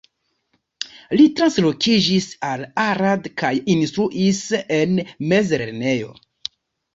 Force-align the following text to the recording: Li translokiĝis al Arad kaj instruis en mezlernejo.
Li 1.19 1.25
translokiĝis 1.39 2.27
al 2.51 2.63
Arad 2.85 3.29
kaj 3.43 3.53
instruis 3.75 4.41
en 4.79 4.97
mezlernejo. 5.35 6.11